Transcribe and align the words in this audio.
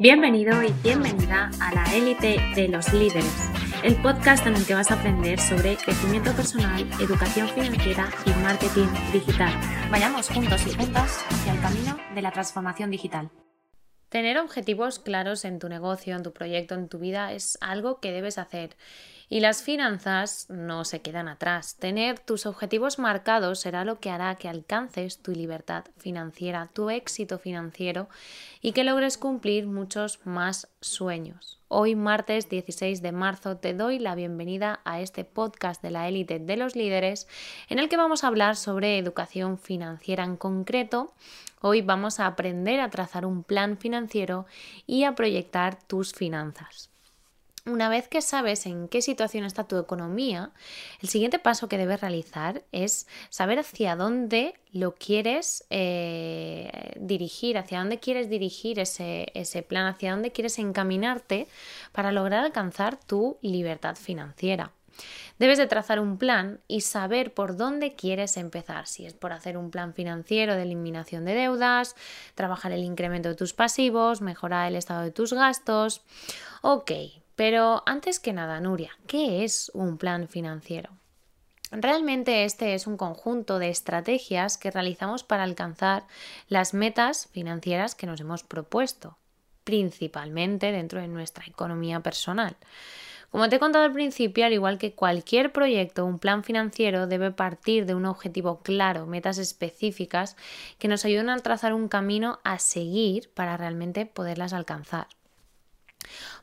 Bienvenido 0.00 0.62
y 0.62 0.72
bienvenida 0.84 1.50
a 1.60 1.74
la 1.74 1.84
élite 1.92 2.36
de 2.54 2.68
los 2.68 2.92
líderes, 2.92 3.50
el 3.82 4.00
podcast 4.00 4.46
en 4.46 4.54
el 4.54 4.64
que 4.64 4.74
vas 4.74 4.92
a 4.92 4.94
aprender 4.94 5.40
sobre 5.40 5.76
crecimiento 5.76 6.32
personal, 6.34 6.88
educación 7.00 7.48
financiera 7.48 8.08
y 8.24 8.30
marketing 8.44 8.86
digital. 9.12 9.52
Vayamos 9.90 10.28
juntos 10.28 10.64
y 10.68 10.70
juntas 10.72 11.24
hacia 11.28 11.52
el 11.52 11.60
camino 11.60 11.98
de 12.14 12.22
la 12.22 12.30
transformación 12.30 12.92
digital. 12.92 13.28
Tener 14.08 14.38
objetivos 14.38 15.00
claros 15.00 15.44
en 15.44 15.58
tu 15.58 15.68
negocio, 15.68 16.14
en 16.14 16.22
tu 16.22 16.32
proyecto, 16.32 16.76
en 16.76 16.88
tu 16.88 17.00
vida 17.00 17.32
es 17.32 17.58
algo 17.60 17.98
que 17.98 18.12
debes 18.12 18.38
hacer 18.38 18.76
y 19.28 19.40
las 19.40 19.62
finanzas 19.62 20.46
no 20.48 20.84
se 20.84 21.00
quedan 21.00 21.28
atrás. 21.28 21.76
Tener 21.76 22.18
tus 22.18 22.46
objetivos 22.46 22.98
marcados 22.98 23.60
será 23.60 23.84
lo 23.84 24.00
que 24.00 24.10
hará 24.10 24.34
que 24.36 24.48
alcances 24.48 25.18
tu 25.18 25.32
libertad 25.32 25.84
financiera, 25.98 26.70
tu 26.72 26.90
éxito 26.90 27.38
financiero 27.38 28.08
y 28.62 28.72
que 28.72 28.84
logres 28.84 29.18
cumplir 29.18 29.66
muchos 29.66 30.20
más 30.24 30.68
sueños. 30.80 31.58
Hoy, 31.70 31.94
martes 31.94 32.48
16 32.48 33.02
de 33.02 33.12
marzo, 33.12 33.58
te 33.58 33.74
doy 33.74 33.98
la 33.98 34.14
bienvenida 34.14 34.80
a 34.84 35.02
este 35.02 35.24
podcast 35.24 35.82
de 35.82 35.90
la 35.90 36.08
élite 36.08 36.38
de 36.38 36.56
los 36.56 36.74
líderes 36.74 37.28
en 37.68 37.78
el 37.78 37.90
que 37.90 37.98
vamos 37.98 38.24
a 38.24 38.28
hablar 38.28 38.56
sobre 38.56 38.96
educación 38.96 39.58
financiera 39.58 40.24
en 40.24 40.38
concreto. 40.38 41.12
Hoy 41.60 41.82
vamos 41.82 42.20
a 42.20 42.26
aprender 42.26 42.80
a 42.80 42.88
trazar 42.88 43.26
un 43.26 43.42
plan 43.44 43.76
financiero 43.76 44.46
y 44.86 45.04
a 45.04 45.14
proyectar 45.14 45.78
tus 45.82 46.14
finanzas. 46.14 46.88
Una 47.68 47.90
vez 47.90 48.08
que 48.08 48.22
sabes 48.22 48.64
en 48.64 48.88
qué 48.88 49.02
situación 49.02 49.44
está 49.44 49.64
tu 49.64 49.78
economía, 49.78 50.52
el 51.02 51.08
siguiente 51.10 51.38
paso 51.38 51.68
que 51.68 51.76
debes 51.76 52.00
realizar 52.00 52.62
es 52.72 53.06
saber 53.28 53.58
hacia 53.58 53.94
dónde 53.94 54.54
lo 54.72 54.94
quieres 54.94 55.66
eh, 55.68 56.92
dirigir, 56.98 57.58
hacia 57.58 57.80
dónde 57.80 57.98
quieres 58.00 58.30
dirigir 58.30 58.78
ese, 58.78 59.26
ese 59.34 59.62
plan, 59.62 59.86
hacia 59.86 60.12
dónde 60.12 60.32
quieres 60.32 60.58
encaminarte 60.58 61.46
para 61.92 62.10
lograr 62.10 62.42
alcanzar 62.44 62.98
tu 62.98 63.36
libertad 63.42 63.96
financiera. 63.96 64.72
Debes 65.38 65.58
de 65.58 65.66
trazar 65.66 66.00
un 66.00 66.16
plan 66.16 66.60
y 66.66 66.80
saber 66.80 67.34
por 67.34 67.56
dónde 67.56 67.94
quieres 67.94 68.36
empezar, 68.36 68.86
si 68.86 69.06
es 69.06 69.12
por 69.12 69.32
hacer 69.32 69.56
un 69.56 69.70
plan 69.70 69.94
financiero 69.94 70.54
de 70.54 70.62
eliminación 70.62 71.24
de 71.24 71.34
deudas, 71.34 71.94
trabajar 72.34 72.72
el 72.72 72.82
incremento 72.82 73.28
de 73.28 73.36
tus 73.36 73.52
pasivos, 73.52 74.22
mejorar 74.22 74.68
el 74.68 74.76
estado 74.76 75.02
de 75.02 75.12
tus 75.12 75.32
gastos. 75.32 76.02
Ok, 76.62 76.90
pero 77.38 77.84
antes 77.86 78.18
que 78.18 78.32
nada, 78.32 78.58
Nuria, 78.58 78.90
¿qué 79.06 79.44
es 79.44 79.70
un 79.72 79.96
plan 79.96 80.26
financiero? 80.26 80.90
Realmente 81.70 82.42
este 82.44 82.74
es 82.74 82.88
un 82.88 82.96
conjunto 82.96 83.60
de 83.60 83.68
estrategias 83.68 84.58
que 84.58 84.72
realizamos 84.72 85.22
para 85.22 85.44
alcanzar 85.44 86.08
las 86.48 86.74
metas 86.74 87.28
financieras 87.30 87.94
que 87.94 88.08
nos 88.08 88.20
hemos 88.20 88.42
propuesto, 88.42 89.18
principalmente 89.62 90.72
dentro 90.72 91.00
de 91.00 91.06
nuestra 91.06 91.44
economía 91.46 92.00
personal. 92.00 92.56
Como 93.30 93.48
te 93.48 93.54
he 93.54 93.60
contado 93.60 93.84
al 93.84 93.92
principio, 93.92 94.44
al 94.44 94.52
igual 94.52 94.78
que 94.78 94.96
cualquier 94.96 95.52
proyecto, 95.52 96.06
un 96.06 96.18
plan 96.18 96.42
financiero 96.42 97.06
debe 97.06 97.30
partir 97.30 97.86
de 97.86 97.94
un 97.94 98.06
objetivo 98.06 98.62
claro, 98.64 99.06
metas 99.06 99.38
específicas 99.38 100.36
que 100.80 100.88
nos 100.88 101.04
ayuden 101.04 101.30
a 101.30 101.38
trazar 101.38 101.72
un 101.72 101.86
camino 101.86 102.40
a 102.42 102.58
seguir 102.58 103.30
para 103.32 103.56
realmente 103.56 104.06
poderlas 104.06 104.52
alcanzar. 104.52 105.06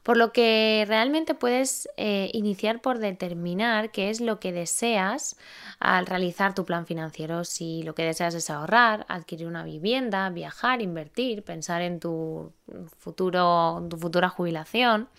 Por 0.03 0.17
lo 0.17 0.31
que 0.31 0.85
realmente 0.87 1.33
puedes 1.33 1.89
eh, 1.97 2.29
iniciar 2.33 2.81
por 2.81 2.99
determinar 2.99 3.91
qué 3.91 4.09
es 4.09 4.21
lo 4.21 4.39
que 4.39 4.51
deseas 4.51 5.35
al 5.79 6.05
realizar 6.05 6.53
tu 6.53 6.65
plan 6.65 6.85
financiero. 6.85 7.43
Si 7.43 7.81
lo 7.83 7.95
que 7.95 8.03
deseas 8.03 8.35
es 8.35 8.49
ahorrar, 8.49 9.05
adquirir 9.09 9.47
una 9.47 9.63
vivienda, 9.63 10.29
viajar, 10.29 10.81
invertir, 10.81 11.43
pensar 11.43 11.81
en 11.81 11.99
tu 11.99 12.53
futuro, 12.99 13.85
tu 13.89 13.97
futura 13.97 14.29
jubilación. 14.29 15.09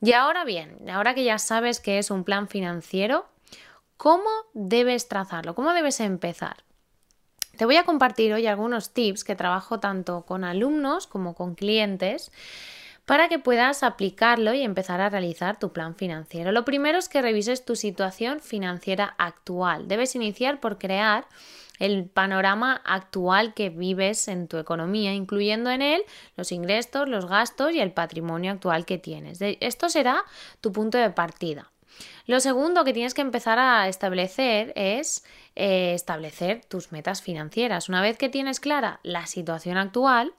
Y 0.00 0.12
ahora 0.12 0.44
bien, 0.44 0.88
ahora 0.90 1.14
que 1.14 1.24
ya 1.24 1.38
sabes 1.38 1.80
qué 1.80 1.98
es 1.98 2.10
un 2.10 2.24
plan 2.24 2.48
financiero, 2.48 3.26
¿cómo 3.96 4.30
debes 4.54 5.08
trazarlo? 5.08 5.54
¿Cómo 5.54 5.72
debes 5.72 6.00
empezar? 6.00 6.64
Te 7.56 7.64
voy 7.64 7.76
a 7.76 7.84
compartir 7.84 8.34
hoy 8.34 8.46
algunos 8.46 8.92
tips 8.92 9.24
que 9.24 9.34
trabajo 9.34 9.80
tanto 9.80 10.22
con 10.26 10.44
alumnos 10.44 11.06
como 11.06 11.34
con 11.34 11.54
clientes 11.54 12.30
para 13.06 13.28
que 13.28 13.38
puedas 13.38 13.82
aplicarlo 13.82 14.52
y 14.52 14.62
empezar 14.62 15.00
a 15.00 15.08
realizar 15.08 15.58
tu 15.58 15.72
plan 15.72 15.94
financiero. 15.94 16.52
Lo 16.52 16.64
primero 16.64 16.98
es 16.98 17.08
que 17.08 17.22
revises 17.22 17.64
tu 17.64 17.76
situación 17.76 18.40
financiera 18.40 19.14
actual. 19.16 19.88
Debes 19.88 20.14
iniciar 20.16 20.60
por 20.60 20.78
crear 20.78 21.26
el 21.78 22.06
panorama 22.06 22.82
actual 22.84 23.54
que 23.54 23.70
vives 23.70 24.28
en 24.28 24.48
tu 24.48 24.58
economía, 24.58 25.14
incluyendo 25.14 25.70
en 25.70 25.82
él 25.82 26.02
los 26.36 26.50
ingresos, 26.50 27.08
los 27.08 27.26
gastos 27.26 27.72
y 27.72 27.80
el 27.80 27.92
patrimonio 27.92 28.52
actual 28.52 28.84
que 28.84 28.98
tienes. 28.98 29.38
Esto 29.40 29.88
será 29.88 30.24
tu 30.60 30.72
punto 30.72 30.98
de 30.98 31.10
partida. 31.10 31.70
Lo 32.26 32.40
segundo 32.40 32.84
que 32.84 32.92
tienes 32.92 33.14
que 33.14 33.22
empezar 33.22 33.58
a 33.58 33.88
establecer 33.88 34.72
es 34.74 35.24
eh, 35.54 35.94
establecer 35.94 36.64
tus 36.64 36.92
metas 36.92 37.22
financieras. 37.22 37.88
Una 37.88 38.02
vez 38.02 38.18
que 38.18 38.28
tienes 38.28 38.58
clara 38.58 39.00
la 39.02 39.26
situación 39.26 39.78
actual, 39.78 40.34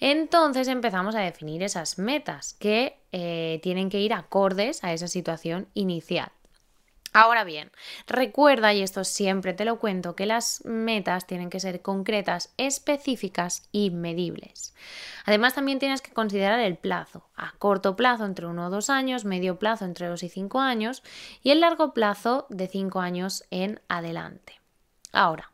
entonces 0.00 0.68
empezamos 0.68 1.14
a 1.14 1.20
definir 1.20 1.62
esas 1.62 1.98
metas 1.98 2.54
que 2.54 2.98
eh, 3.12 3.60
tienen 3.62 3.90
que 3.90 4.00
ir 4.00 4.12
acordes 4.12 4.84
a 4.84 4.92
esa 4.92 5.08
situación 5.08 5.68
inicial. 5.74 6.30
Ahora 7.14 7.42
bien, 7.42 7.72
recuerda, 8.06 8.74
y 8.74 8.82
esto 8.82 9.02
siempre 9.02 9.54
te 9.54 9.64
lo 9.64 9.78
cuento, 9.78 10.14
que 10.14 10.26
las 10.26 10.64
metas 10.64 11.26
tienen 11.26 11.48
que 11.48 11.58
ser 11.58 11.80
concretas, 11.80 12.52
específicas 12.58 13.68
y 13.72 13.90
medibles. 13.90 14.74
Además, 15.24 15.54
también 15.54 15.78
tienes 15.78 16.02
que 16.02 16.12
considerar 16.12 16.60
el 16.60 16.76
plazo. 16.76 17.26
A 17.34 17.52
corto 17.58 17.96
plazo 17.96 18.24
entre 18.24 18.46
1 18.46 18.66
o 18.66 18.70
2 18.70 18.90
años, 18.90 19.24
medio 19.24 19.58
plazo 19.58 19.84
entre 19.84 20.06
2 20.06 20.22
y 20.22 20.28
5 20.28 20.60
años 20.60 21.02
y 21.42 21.50
el 21.50 21.60
largo 21.60 21.94
plazo 21.94 22.46
de 22.50 22.68
5 22.68 23.00
años 23.00 23.44
en 23.50 23.80
adelante. 23.88 24.60
Ahora, 25.12 25.50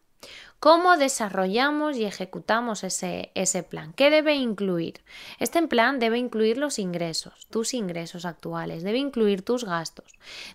¿Cómo 0.64 0.96
desarrollamos 0.96 1.98
y 1.98 2.06
ejecutamos 2.06 2.84
ese, 2.84 3.30
ese, 3.34 3.62
plan? 3.62 3.92
¿Qué 3.92 4.08
debe 4.08 4.36
incluir? 4.36 5.02
Este 5.38 5.60
plan 5.68 5.98
debe 5.98 6.16
incluir 6.16 6.56
los 6.56 6.78
ingresos, 6.78 7.46
tus 7.50 7.74
ingresos 7.74 8.24
actuales, 8.24 8.82
debe 8.82 8.96
incluir 8.96 9.42
tus 9.42 9.64
gastos, 9.64 10.06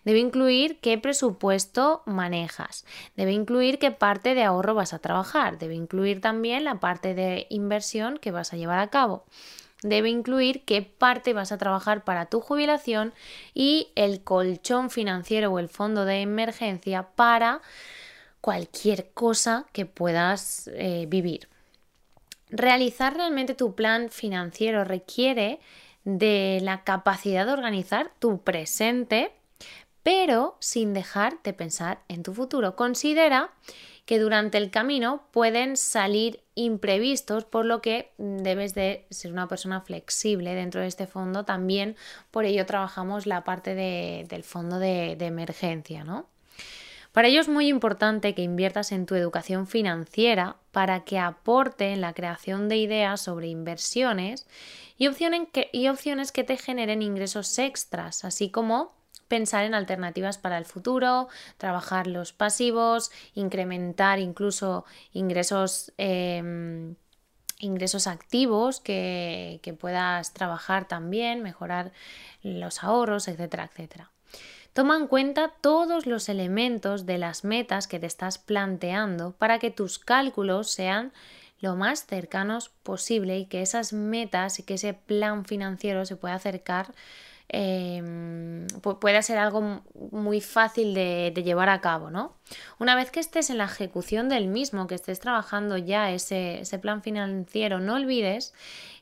debe 0.06 0.18
incluir 0.18 0.80
qué 0.80 0.98
presupuesto 0.98 2.02
manejas, 2.08 2.88
debe 3.16 3.34
incluir 3.34 3.78
qué 3.78 3.92
parte 3.92 4.34
de 4.34 4.42
ahorro 4.42 4.74
vas 4.74 4.96
a 4.96 4.98
trabajar, 4.98 5.60
debe 5.60 5.76
incluir 5.76 6.22
también 6.22 6.64
la 6.64 6.80
parte 6.80 7.14
de 7.14 7.46
inversión 7.52 8.18
que 8.18 8.32
vas 8.32 8.52
a 8.52 8.58
llevar 8.58 8.80
a 8.80 8.90
cabo 8.90 9.26
debe 9.82 10.10
incluir 10.10 10.66
qué 10.66 10.82
parte 10.82 11.34
vas 11.34 11.54
a 11.54 11.58
trabajar 11.58 12.04
para 12.04 12.26
tu 12.26 12.42
jubilación 12.42 13.14
y 13.54 13.94
el 13.96 14.22
colchón 14.26 14.90
financiero 14.90 15.52
o 15.54 15.60
el 15.60 15.70
fondo 15.70 16.04
de 16.04 16.20
emergencia 16.20 17.04
para 17.16 17.62
cualquier 18.42 19.12
cosa 19.12 19.66
que 19.74 19.86
puedas 19.86 20.70
eh, 20.74 21.06
vivir. 21.08 21.48
Realizar 22.50 23.16
realmente 23.16 23.54
tu 23.54 23.76
plan 23.76 24.10
financiero 24.10 24.84
requiere 24.84 25.60
de 26.04 26.60
la 26.62 26.84
capacidad 26.84 27.46
de 27.46 27.54
organizar 27.54 28.12
tu 28.20 28.42
presente, 28.42 29.32
pero 30.02 30.58
sin 30.60 30.94
dejar 30.94 31.42
de 31.44 31.54
pensar 31.54 32.02
en 32.08 32.24
tu 32.24 32.34
futuro. 32.34 32.76
Considera 32.76 33.52
que 34.06 34.18
durante 34.18 34.58
el 34.58 34.72
camino 34.72 35.22
pueden 35.30 35.78
salir 35.78 36.42
imprevistos, 36.56 37.46
por 37.46 37.66
lo 37.66 37.80
que 37.80 38.12
debes 38.18 38.74
de 38.74 39.06
ser 39.12 39.32
una 39.32 39.48
persona 39.48 39.82
flexible 39.82 40.56
dentro 40.56 40.82
de 40.82 40.88
este 40.88 41.06
fondo. 41.06 41.46
También 41.46 41.96
por 42.32 42.46
ello 42.46 42.66
trabajamos 42.66 43.28
la 43.28 43.44
parte 43.44 43.76
del 43.76 44.44
fondo 44.44 44.80
de, 44.80 45.16
de 45.16 45.28
emergencia, 45.28 46.04
¿no? 46.04 46.26
Para 47.12 47.28
ello 47.28 47.42
es 47.42 47.50
muy 47.50 47.68
importante 47.68 48.36
que 48.36 48.44
inviertas 48.44 48.92
en 48.92 49.06
tu 49.06 49.16
educación 49.16 49.68
financiera 49.68 50.58
para 50.72 51.04
que 51.04 51.18
aporte 51.18 51.92
en 51.92 52.02
la 52.02 52.14
creación 52.14 52.70
de 52.70 52.78
ideas 52.78 53.22
sobre 53.22 53.48
inversiones 53.48 54.48
y 54.98 55.08
opciones 55.08 55.48
que, 55.52 55.70
y 55.74 55.88
opciones 55.88 56.32
que 56.32 56.44
te 56.44 56.58
generen 56.58 57.02
ingresos 57.02 57.58
extras, 57.58 58.26
así 58.26 58.52
como 58.52 58.94
pensar 59.28 59.64
en 59.64 59.74
alternativas 59.74 60.38
para 60.38 60.58
el 60.58 60.66
futuro, 60.66 61.30
trabajar 61.58 62.08
los 62.08 62.34
pasivos, 62.34 63.12
incrementar 63.34 64.20
incluso 64.20 64.86
ingresos, 65.14 65.94
em, 65.98 66.96
ingresos 67.60 68.08
activos 68.08 68.82
que, 68.82 69.60
que 69.64 69.74
puedas 69.74 70.34
trabajar 70.34 70.88
también, 70.88 71.42
mejorar 71.44 71.92
los 72.44 72.84
ahorros, 72.84 73.28
etcétera, 73.28 73.70
etcétera. 73.72 74.12
Toma 74.74 74.98
en 74.98 75.08
cuenta 75.08 75.52
todos 75.62 76.06
los 76.06 76.30
elementos 76.30 77.06
de 77.06 77.18
las 77.18 77.44
metas 77.44 77.88
que 77.88 78.00
te 78.00 78.06
estás 78.06 78.38
planteando 78.38 79.32
para 79.32 79.60
que 79.60 79.72
tus 79.72 80.00
cálculos 80.00 80.70
sean 80.70 81.12
lo 81.60 81.76
más 81.76 82.06
cercanos 82.06 82.70
posible 82.84 83.38
y 83.40 83.46
que 83.46 83.62
esas 83.62 83.94
metas 83.94 84.60
y 84.60 84.64
que 84.64 84.76
ese 84.76 84.94
plan 84.94 85.46
financiero 85.46 86.06
se 86.06 86.16
pueda 86.16 86.36
acercar 86.36 86.94
em, 87.50 88.68
pueda 89.02 89.22
ser 89.24 89.40
algo 89.40 89.82
muy 90.12 90.40
fácil 90.40 90.94
de, 90.94 91.34
llevar 91.44 91.70
a 91.70 91.82
cabo, 91.82 92.12
¿no? 92.12 92.36
Una 92.78 92.96
vez 92.96 93.12
que 93.12 93.20
estés 93.20 93.50
en 93.50 93.58
la 93.58 93.66
ejecución 93.66 94.30
del 94.30 94.48
mismo, 94.48 94.88
que 94.88 94.96
estés 94.96 95.20
trabajando 95.20 95.78
ya 95.78 96.12
ese, 96.12 96.62
ese 96.62 96.80
plan 96.80 97.02
financiero, 97.02 97.80
no 97.80 97.96
olvides 97.96 98.54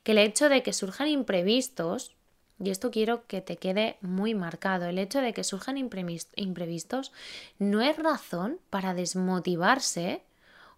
que 0.03 0.13
el 0.13 0.19
hecho 0.19 0.49
de 0.49 0.63
que 0.63 0.71
surjan 0.71 1.09
imprevistos, 1.09 2.16
y 2.59 2.71
esto 2.71 2.91
quiero 2.91 3.25
que 3.27 3.41
te 3.41 3.57
quede 3.57 3.97
muy 4.01 4.33
marcado. 4.33 4.85
El 4.85 4.97
hecho 4.97 5.21
de 5.21 5.33
que 5.33 5.43
surjan 5.43 5.77
imprevistos 5.77 7.11
no 7.59 7.81
es 7.81 7.97
razón 7.97 8.59
para 8.69 8.93
desmotivarse 8.93 10.23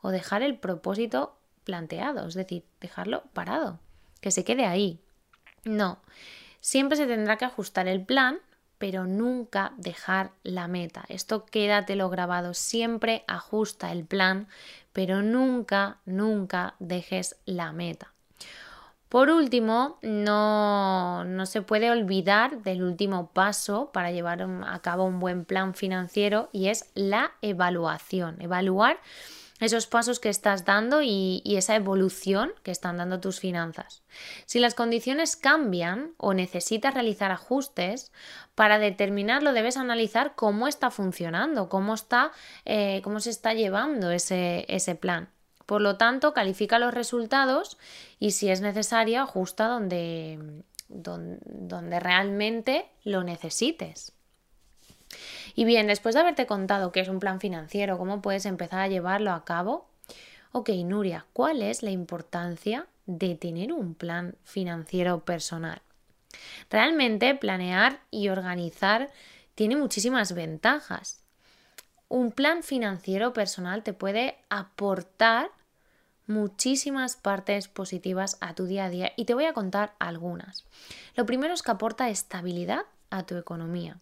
o 0.01 0.09
dejar 0.09 0.41
el 0.41 0.57
propósito 0.57 1.37
planteado, 1.63 2.27
es 2.27 2.33
decir, 2.33 2.63
dejarlo 2.81 3.23
parado, 3.33 3.79
que 4.21 4.31
se 4.31 4.43
quede 4.43 4.65
ahí. 4.65 4.99
No, 5.63 5.99
siempre 6.61 6.97
se 6.97 7.07
tendrá 7.07 7.37
que 7.37 7.45
ajustar 7.45 7.87
el 7.87 8.03
plan, 8.03 8.39
pero 8.77 9.05
nunca 9.05 9.73
dejar 9.77 10.31
la 10.43 10.67
meta. 10.67 11.05
Esto 11.09 11.45
quédatelo 11.45 12.09
grabado, 12.09 12.53
siempre 12.53 13.23
ajusta 13.27 13.91
el 13.91 14.05
plan, 14.05 14.47
pero 14.93 15.21
nunca, 15.21 15.99
nunca 16.05 16.75
dejes 16.79 17.35
la 17.45 17.71
meta. 17.73 18.13
Por 19.09 19.31
último, 19.31 19.97
no, 20.03 21.25
no, 21.25 21.45
se 21.47 21.63
puede 21.63 21.89
olvidar 21.89 22.61
del 22.61 22.83
último 22.83 23.31
paso 23.31 23.91
para 23.91 24.11
llevar 24.11 24.43
a 24.43 24.79
cabo 24.83 25.05
un 25.05 25.19
buen 25.19 25.45
plan 25.45 25.73
financiero 25.73 26.49
y 26.53 26.67
es 26.67 26.91
la 26.93 27.31
evaluación. 27.41 28.39
Evaluar 28.39 28.99
esos 29.59 29.87
pasos 29.87 30.19
que 30.19 30.29
estás 30.29 30.63
dando 30.63 31.01
y, 31.01 31.41
esa 31.45 31.75
evolución 31.75 32.53
que 32.63 32.71
están 32.71 32.97
dando 32.97 33.19
tus 33.19 33.39
finanzas. 33.39 34.03
Si 34.45 34.59
las 34.59 34.75
condiciones 34.75 35.35
cambian 35.35 36.13
o 36.17 36.33
necesitas 36.33 36.93
realizar 36.93 37.31
ajustes, 37.31 38.11
para 38.55 38.79
determinarlo 38.79 39.53
debes 39.53 39.77
analizar 39.77 40.35
cómo 40.35 40.67
está 40.67 40.91
funcionando, 40.91 41.67
cómo, 41.67 41.93
está, 41.93 42.31
eh, 42.65 43.01
cómo 43.03 43.19
se 43.19 43.31
está 43.31 43.53
llevando 43.53 44.11
ese, 44.11 44.65
ese 44.69 44.95
plan. 44.95 45.29
Por 45.69 45.81
lo 45.81 45.97
tanto, 45.97 46.33
califica 46.33 46.79
los 46.79 46.95
resultados 46.95 47.77
y 48.17 48.31
si 48.31 48.49
es 48.49 48.59
necesario, 48.59 49.21
ajusta 49.21 49.67
donde, 49.67 50.63
donde, 50.87 51.99
realmente 51.99 52.87
lo 53.03 53.23
necesites. 53.23 54.13
Y 55.53 55.65
bien, 55.65 55.85
después 55.85 56.15
de 56.15 56.21
haberte 56.21 56.47
contado 56.47 56.91
qué 56.91 57.01
es 57.01 57.07
un 57.07 57.19
plan 57.19 57.39
financiero, 57.39 57.99
cómo 57.99 58.19
puedes 58.19 58.47
empezar 58.47 58.79
a 58.79 58.87
llevarlo 58.87 59.31
a 59.31 59.45
cabo, 59.45 59.87
ok, 60.53 60.69
Nuria, 60.85 61.27
¿cuál 61.33 61.61
es 61.61 61.83
la 61.83 61.91
importancia 61.91 62.87
de 63.05 63.35
tener 63.35 63.71
un 63.71 63.93
plan 63.93 64.33
financiero 64.43 65.23
personal? 65.23 65.83
Realmente 66.71 67.35
planear 67.35 67.99
y 68.09 68.29
organizar 68.29 69.11
tiene 69.53 69.75
muchísimas 69.75 70.33
ventajas. 70.33 71.21
Un 72.07 72.31
plan 72.31 72.63
financiero 72.63 73.33
personal 73.33 73.83
te 73.83 73.93
puede 73.93 74.35
aportar 74.49 75.51
muchísimas 76.29 77.15
partes 77.15 77.67
positivas 77.67 78.37
a 78.39 78.53
tu 78.53 78.65
día 78.65 78.85
a 78.85 78.89
día 78.89 79.11
y 79.17 79.25
te 79.25 79.33
voy 79.33 79.45
a 79.45 79.53
contar 79.53 79.95
algunas. 79.99 80.65
Lo 81.15 81.25
primero 81.25 81.53
es 81.53 81.63
que 81.63 81.71
aporta 81.71 82.09
estabilidad 82.09 82.85
a 83.09 83.25
tu 83.25 83.35
economía. 83.35 83.97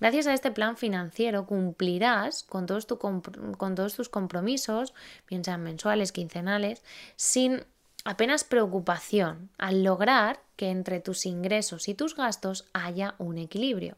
Gracias 0.00 0.26
a 0.26 0.34
este 0.34 0.50
plan 0.50 0.76
financiero 0.76 1.46
cumplirás 1.46 2.42
con 2.42 2.66
todos, 2.66 2.86
con 2.86 3.74
todos 3.74 3.94
tus 3.94 4.08
compromisos, 4.08 4.92
bien 5.28 5.44
sean 5.44 5.62
mensuales, 5.62 6.12
quincenales, 6.12 6.82
sin 7.16 7.64
apenas 8.04 8.44
preocupación 8.44 9.50
al 9.58 9.82
lograr 9.84 10.40
que 10.56 10.70
entre 10.70 11.00
tus 11.00 11.26
ingresos 11.26 11.88
y 11.88 11.94
tus 11.94 12.16
gastos 12.16 12.66
haya 12.72 13.14
un 13.18 13.38
equilibrio. 13.38 13.96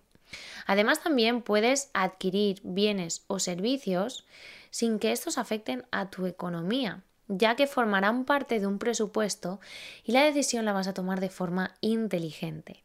Además 0.67 1.03
también 1.03 1.43
puedes 1.43 1.91
adquirir 1.95 2.61
bienes 2.63 3.25
o 3.27 3.39
servicios 3.39 4.27
sin 4.71 4.99
que 4.99 5.13
estos 5.13 5.39
afecten 5.39 5.87
a 5.91 6.11
tu 6.11 6.27
economía 6.27 7.03
ya 7.29 7.57
que 7.57 7.67
formarán 7.67 8.25
parte 8.25 8.61
de 8.61 8.67
un 8.67 8.79
presupuesto 8.79 9.61
y 10.05 10.13
la 10.13 10.25
decisión 10.25 10.65
la 10.65 10.73
vas 10.73 10.89
a 10.89 10.95
tomar 10.95 11.21
de 11.21 11.31
forma 11.31 11.75
inteligente. 11.81 12.85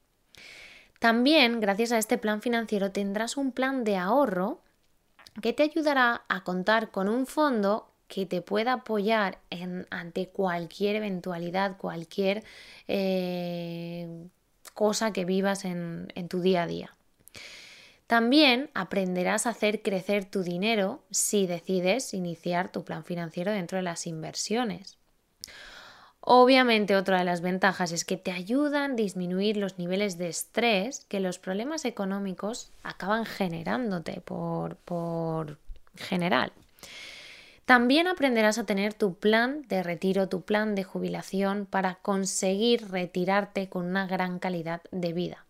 También, 0.99 1.59
gracias 1.59 1.91
a 1.91 1.97
este 1.97 2.17
plan 2.17 2.41
financiero, 2.41 2.91
tendrás 2.91 3.37
un 3.37 3.51
plan 3.51 3.83
de 3.83 3.97
ahorro 3.97 4.61
que 5.41 5.53
te 5.53 5.63
ayudará 5.63 6.23
a 6.27 6.43
contar 6.43 6.91
con 6.91 7.07
un 7.07 7.25
fondo 7.25 7.91
que 8.07 8.25
te 8.25 8.41
pueda 8.41 8.73
apoyar 8.73 9.39
en, 9.49 9.87
ante 9.91 10.29
cualquier 10.29 10.97
eventualidad, 10.97 11.77
cualquier 11.77 12.43
eh, 12.87 14.27
cosa 14.73 15.13
que 15.13 15.25
vivas 15.25 15.63
en 15.63 16.27
tu 16.27 16.41
día 16.41 16.63
a 16.63 16.67
día. 16.67 16.98
También 18.09 18.71
aprenderás 18.73 19.45
a 19.45 19.51
hacer 19.51 19.83
crecer 19.83 20.25
tu 20.25 20.41
dinero 20.41 21.03
si 21.11 21.45
decides 21.45 22.15
iniciar 22.15 22.71
tu 22.71 22.83
plan 22.83 23.03
financiero 23.03 23.51
dentro 23.51 23.75
de 23.75 23.83
las 23.83 24.07
inversiones. 24.07 24.97
Obviamente 26.19 26.95
otra 26.95 27.19
de 27.19 27.23
las 27.23 27.41
ventajas 27.41 27.91
es 27.91 28.05
que 28.05 28.17
te 28.17 28.31
ayudan 28.31 28.93
a 28.93 28.95
disminuir 28.95 29.57
los 29.57 29.77
niveles 29.77 30.17
de 30.17 30.27
estrés 30.27 31.05
que 31.07 31.19
los 31.19 31.37
problemas 31.37 31.85
económicos 31.85 32.71
acaban 32.81 33.25
generándote 33.25 34.21
por, 34.21 34.77
por 34.77 35.59
general. 35.95 36.51
También 37.65 38.07
aprenderás 38.07 38.57
a 38.57 38.65
tener 38.65 38.95
tu 38.95 39.19
plan 39.19 39.61
de 39.67 39.83
retiro, 39.83 40.29
tu 40.29 40.41
plan 40.41 40.73
de 40.73 40.83
jubilación 40.83 41.67
para 41.67 41.93
conseguir 42.01 42.89
retirarte 42.89 43.69
con 43.69 43.85
una 43.85 44.07
gran 44.07 44.39
calidad 44.39 44.81
de 44.89 45.13
vida. 45.13 45.45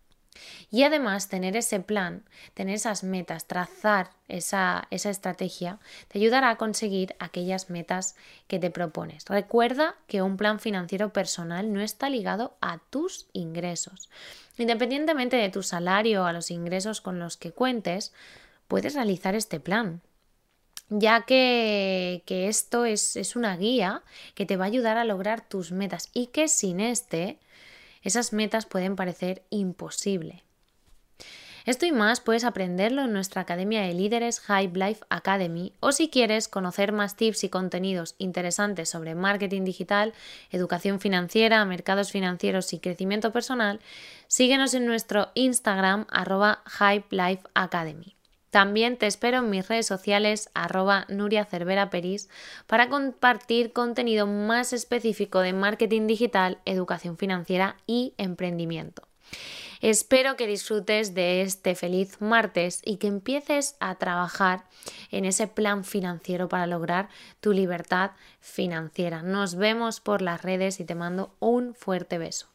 Y 0.72 0.84
además 0.84 1.30
tener 1.30 1.56
ese 1.56 1.80
plan, 1.80 2.24
tener 2.54 2.76
esas 2.76 3.04
metas, 3.04 3.46
trazar 3.46 4.12
esa, 4.28 4.88
esa 4.92 5.10
estrategia, 5.10 5.80
te 6.08 6.20
ayudará 6.20 6.50
a 6.52 6.58
conseguir 6.58 7.16
aquellas 7.20 7.70
metas 7.70 8.16
que 8.48 8.60
te 8.60 8.72
propones. 8.72 9.26
Recuerda 9.26 9.96
que 10.08 10.22
un 10.22 10.38
plan 10.38 10.60
financiero 10.60 11.12
personal 11.12 11.74
no 11.74 11.82
está 11.82 12.10
ligado 12.10 12.56
a 12.62 12.80
tus 12.90 13.28
ingresos. 13.34 14.10
Independientemente 14.58 15.38
de 15.38 15.50
tu 15.50 15.64
salario 15.64 16.24
o 16.24 16.26
a 16.26 16.34
los 16.34 16.52
ingresos 16.52 17.02
con 17.02 17.20
los 17.20 17.38
que 17.38 17.52
cuentes, 17.52 18.14
puedes 18.68 18.94
realizar 18.94 19.36
este 19.36 19.60
plan 19.60 20.02
ya 20.90 21.22
que, 21.22 22.24
que 22.26 22.48
esto 22.48 22.86
es, 22.86 23.16
es, 23.16 23.36
una 23.36 23.56
guía 23.58 24.04
que 24.34 24.46
te 24.46 24.58
va 24.58 24.66
a 24.66 24.68
ayudar 24.68 24.98
a 24.98 25.06
lograr 25.06 25.48
tus 25.48 25.72
metas 25.72 26.10
y 26.14 26.28
que 26.28 26.48
sin 26.48 26.80
este 26.80 27.38
esas 28.02 28.34
metas 28.34 28.66
pueden 28.66 28.96
parecer 28.96 29.44
imposible. 29.50 30.44
Esto 31.66 31.86
y 31.86 31.92
más 31.92 32.22
puedes 32.22 32.46
aprenderlo 32.46 33.04
en 33.04 33.14
nuestra 33.14 33.42
Academia 33.42 33.82
de 33.82 33.94
Líderes 33.94 34.40
Hype 34.40 34.80
Life 34.80 35.02
Academy 35.10 35.74
o 35.80 35.92
si 35.92 36.10
quieres 36.10 36.48
conocer 36.48 36.94
más 36.94 37.16
tips 37.16 37.44
y 37.44 37.50
contenidos 37.50 38.16
interesantes 38.18 38.90
sobre 38.90 39.14
marketing 39.14 39.66
digital, 39.66 40.14
educación 40.52 41.00
financiera, 41.00 41.64
mercados 41.66 42.12
financieros 42.12 42.74
y 42.74 42.80
crecimiento 42.80 43.32
personal, 43.32 43.80
síguenos 44.28 44.74
en 44.74 44.86
nuestro 44.86 45.30
Instagram 45.36 46.08
arroba 46.10 46.64
Hype 46.66 47.08
Life 47.16 47.44
Academy. 47.54 48.19
También 48.52 48.98
te 48.98 49.06
espero 49.06 49.40
en 49.40 49.50
mis 49.50 49.68
redes 49.68 49.86
sociales 49.86 50.50
arroba 50.54 51.06
Nuria 51.08 51.46
Cervera 51.46 51.90
Peris 51.90 52.30
para 52.66 52.90
compartir 52.90 53.74
contenido 53.74 54.26
más 54.26 54.74
específico 54.74 55.42
de 55.42 55.54
marketing 55.54 56.08
digital, 56.08 56.58
educación 56.66 57.18
financiera 57.18 57.78
y 57.86 58.14
emprendimiento. 58.18 59.04
Espero 59.82 60.36
que 60.36 60.48
disfrutes 60.48 61.14
de 61.14 61.42
este 61.42 61.74
feliz 61.74 62.20
martes 62.20 62.82
y 62.84 62.98
que 62.98 63.08
empieces 63.08 63.76
a 63.80 63.96
trabajar 63.96 64.66
en 65.12 65.24
ese 65.24 65.48
plan 65.48 65.86
financiero 65.86 66.50
para 66.50 66.68
lograr 66.68 67.08
tu 67.40 67.54
libertad 67.54 68.12
financiera. 68.42 69.22
Nos 69.22 69.56
vemos 69.56 70.02
por 70.02 70.22
las 70.22 70.42
redes 70.42 70.80
y 70.80 70.86
te 70.86 70.96
mando 70.96 71.34
un 71.40 71.76
fuerte 71.76 72.18
beso. 72.18 72.48